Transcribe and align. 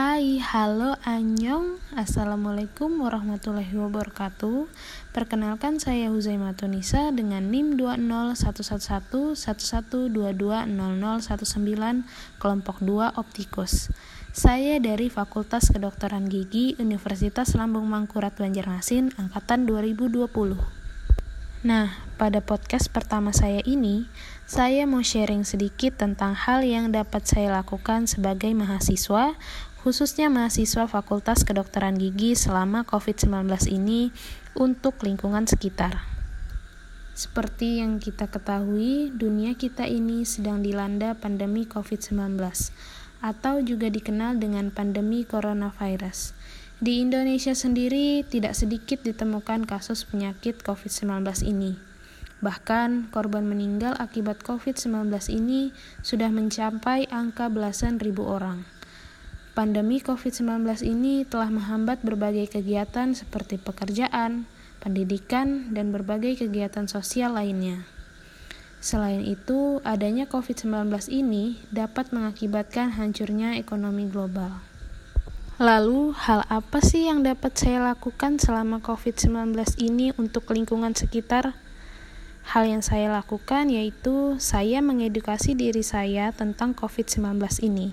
Hai, 0.00 0.40
halo, 0.40 0.96
anyong. 1.04 1.76
Assalamualaikum 1.92 3.04
warahmatullahi 3.04 3.68
wabarakatuh. 3.68 4.64
Perkenalkan 5.12 5.76
saya 5.76 6.08
Huzaimah 6.08 6.56
Tunisa 6.56 7.12
dengan 7.12 7.52
NIM 7.52 7.76
2011111220019 7.76 10.16
kelompok 12.40 12.80
2 12.80 13.12
Optikus. 13.20 13.92
Saya 14.32 14.80
dari 14.80 15.12
Fakultas 15.12 15.68
Kedokteran 15.68 16.32
Gigi 16.32 16.80
Universitas 16.80 17.52
Lambung 17.52 17.84
Mangkurat 17.84 18.32
Banjarmasin 18.32 19.12
Angkatan 19.20 19.68
2020 19.68 20.79
Nah, 21.60 21.92
pada 22.16 22.40
podcast 22.40 22.88
pertama 22.88 23.36
saya 23.36 23.60
ini, 23.68 24.08
saya 24.48 24.88
mau 24.88 25.04
sharing 25.04 25.44
sedikit 25.44 25.92
tentang 25.92 26.32
hal 26.32 26.64
yang 26.64 26.88
dapat 26.88 27.28
saya 27.28 27.52
lakukan 27.52 28.08
sebagai 28.08 28.48
mahasiswa 28.56 29.36
khususnya 29.84 30.32
mahasiswa 30.32 30.88
Fakultas 30.88 31.44
Kedokteran 31.44 32.00
Gigi 32.00 32.32
selama 32.32 32.88
COVID-19 32.88 33.44
ini 33.76 34.08
untuk 34.56 35.04
lingkungan 35.04 35.44
sekitar. 35.44 36.00
Seperti 37.12 37.84
yang 37.84 38.00
kita 38.00 38.32
ketahui, 38.32 39.12
dunia 39.12 39.52
kita 39.52 39.84
ini 39.84 40.24
sedang 40.24 40.64
dilanda 40.64 41.12
pandemi 41.12 41.68
COVID-19 41.68 42.40
atau 43.20 43.60
juga 43.60 43.92
dikenal 43.92 44.40
dengan 44.40 44.72
pandemi 44.72 45.28
coronavirus. 45.28 46.32
Di 46.80 47.04
Indonesia 47.04 47.52
sendiri 47.52 48.24
tidak 48.24 48.56
sedikit 48.56 49.04
ditemukan 49.04 49.68
kasus 49.68 50.08
penyakit 50.08 50.64
COVID-19 50.64 51.28
ini. 51.44 51.76
Bahkan 52.40 53.12
korban 53.12 53.44
meninggal 53.44 53.92
akibat 54.00 54.40
COVID-19 54.40 55.12
ini 55.28 55.76
sudah 56.00 56.32
mencapai 56.32 57.04
angka 57.12 57.52
belasan 57.52 58.00
ribu 58.00 58.24
orang. 58.24 58.64
Pandemi 59.52 60.00
COVID-19 60.00 60.64
ini 60.88 61.28
telah 61.28 61.52
menghambat 61.52 62.00
berbagai 62.00 62.48
kegiatan 62.48 63.12
seperti 63.12 63.60
pekerjaan, 63.60 64.48
pendidikan, 64.80 65.76
dan 65.76 65.92
berbagai 65.92 66.48
kegiatan 66.48 66.88
sosial 66.88 67.36
lainnya. 67.36 67.84
Selain 68.80 69.20
itu, 69.20 69.84
adanya 69.84 70.24
COVID-19 70.24 71.12
ini 71.12 71.60
dapat 71.68 72.16
mengakibatkan 72.16 72.96
hancurnya 72.96 73.60
ekonomi 73.60 74.08
global. 74.08 74.69
Lalu, 75.60 76.16
hal 76.16 76.48
apa 76.48 76.80
sih 76.80 77.12
yang 77.12 77.20
dapat 77.20 77.52
saya 77.52 77.84
lakukan 77.84 78.40
selama 78.40 78.80
COVID-19 78.80 79.52
ini 79.84 80.08
untuk 80.16 80.48
lingkungan 80.56 80.96
sekitar? 80.96 81.52
Hal 82.48 82.64
yang 82.64 82.80
saya 82.80 83.12
lakukan 83.12 83.68
yaitu 83.68 84.40
saya 84.40 84.80
mengedukasi 84.80 85.52
diri 85.52 85.84
saya 85.84 86.32
tentang 86.32 86.72
COVID-19 86.72 87.44
ini 87.60 87.92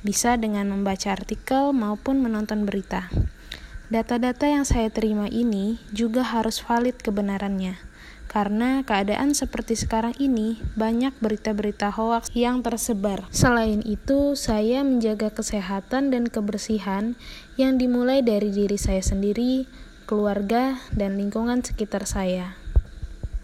bisa 0.00 0.40
dengan 0.40 0.72
membaca 0.72 1.12
artikel 1.12 1.76
maupun 1.76 2.24
menonton 2.24 2.64
berita. 2.64 3.12
Data-data 3.92 4.48
yang 4.48 4.64
saya 4.64 4.88
terima 4.88 5.28
ini 5.28 5.84
juga 5.92 6.24
harus 6.24 6.64
valid 6.64 6.96
kebenarannya, 6.96 7.76
karena 8.32 8.80
keadaan 8.80 9.36
seperti 9.36 9.76
sekarang 9.76 10.16
ini 10.16 10.56
banyak 10.72 11.12
berita-berita 11.20 11.92
hoaks 11.92 12.32
yang 12.32 12.64
tersebar. 12.64 13.28
Selain 13.28 13.84
itu, 13.84 14.32
saya 14.40 14.80
menjaga 14.80 15.28
kesehatan 15.28 16.08
dan 16.08 16.32
kebersihan 16.32 17.12
yang 17.60 17.76
dimulai 17.76 18.24
dari 18.24 18.48
diri 18.48 18.80
saya 18.80 19.04
sendiri, 19.04 19.68
keluarga, 20.08 20.80
dan 20.96 21.20
lingkungan 21.20 21.60
sekitar 21.60 22.08
saya. 22.08 22.56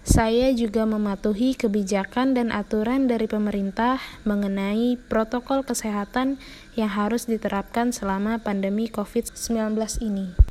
Saya 0.08 0.56
juga 0.56 0.88
mematuhi 0.88 1.52
kebijakan 1.52 2.32
dan 2.32 2.48
aturan 2.48 3.12
dari 3.12 3.28
pemerintah 3.28 4.00
mengenai 4.24 4.96
protokol 4.96 5.68
kesehatan 5.68 6.40
yang 6.80 6.88
harus 6.88 7.28
diterapkan 7.28 7.92
selama 7.92 8.40
pandemi 8.40 8.88
COVID-19 8.88 9.76
ini. 10.00 10.47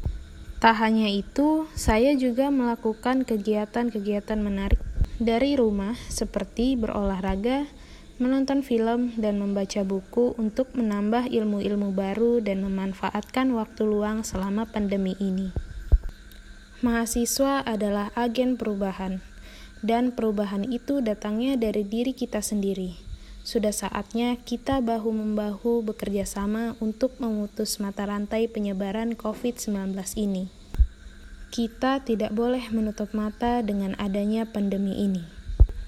Tak 0.58 0.74
hanya 0.82 1.06
itu, 1.06 1.70
saya 1.78 2.18
juga 2.18 2.50
melakukan 2.50 3.30
kegiatan-kegiatan 3.30 4.42
menarik 4.42 4.82
dari 5.22 5.54
rumah 5.54 5.94
seperti 6.10 6.74
berolahraga, 6.74 7.70
menonton 8.18 8.66
film, 8.66 9.14
dan 9.22 9.38
membaca 9.38 9.86
buku 9.86 10.34
untuk 10.42 10.74
menambah 10.74 11.30
ilmu-ilmu 11.30 11.94
baru 11.94 12.42
dan 12.42 12.66
memanfaatkan 12.66 13.54
waktu 13.54 13.86
luang 13.86 14.26
selama 14.26 14.66
pandemi 14.66 15.14
ini. 15.22 15.54
Mahasiswa 16.82 17.62
adalah 17.62 18.10
agen 18.18 18.58
perubahan 18.58 19.22
dan 19.86 20.10
perubahan 20.10 20.66
itu 20.66 21.06
datangnya 21.06 21.54
dari 21.54 21.86
diri 21.86 22.18
kita 22.18 22.42
sendiri. 22.42 23.07
Sudah 23.48 23.72
saatnya 23.72 24.36
kita 24.44 24.84
bahu-membahu 24.84 25.80
bekerja 25.80 26.28
sama 26.28 26.76
untuk 26.84 27.16
memutus 27.24 27.80
mata 27.80 28.04
rantai 28.04 28.52
penyebaran 28.52 29.16
COVID-19 29.16 29.96
ini. 30.20 30.52
Kita 31.48 32.04
tidak 32.04 32.36
boleh 32.36 32.68
menutup 32.76 33.16
mata 33.16 33.64
dengan 33.64 33.96
adanya 34.04 34.44
pandemi 34.44 35.00
ini. 35.00 35.24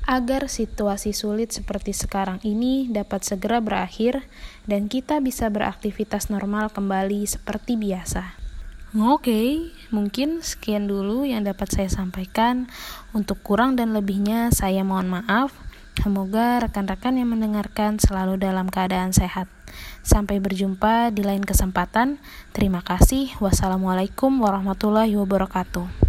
Agar 0.07 0.47
situasi 0.47 1.11
sulit 1.11 1.51
seperti 1.51 1.91
sekarang 1.91 2.39
ini 2.47 2.87
dapat 2.87 3.27
segera 3.27 3.59
berakhir 3.59 4.23
dan 4.63 4.87
kita 4.87 5.19
bisa 5.19 5.51
beraktivitas 5.51 6.31
normal 6.31 6.71
kembali 6.71 7.27
seperti 7.27 7.75
biasa. 7.75 8.39
Oke, 8.95 9.19
okay, 9.21 9.47
mungkin 9.91 10.39
sekian 10.39 10.87
dulu 10.87 11.27
yang 11.27 11.43
dapat 11.43 11.75
saya 11.75 11.91
sampaikan. 11.91 12.71
Untuk 13.11 13.43
kurang 13.43 13.75
dan 13.75 13.91
lebihnya, 13.91 14.47
saya 14.55 14.81
mohon 14.87 15.11
maaf. 15.11 15.68
Semoga 15.99 16.63
rekan-rekan 16.63 17.19
yang 17.19 17.35
mendengarkan 17.35 17.99
selalu 17.99 18.39
dalam 18.39 18.71
keadaan 18.71 19.11
sehat. 19.11 19.51
Sampai 19.99 20.39
berjumpa 20.39 21.11
di 21.11 21.27
lain 21.27 21.43
kesempatan. 21.43 22.23
Terima 22.55 22.79
kasih. 22.79 23.35
Wassalamualaikum 23.43 24.31
warahmatullahi 24.39 25.19
wabarakatuh. 25.19 26.08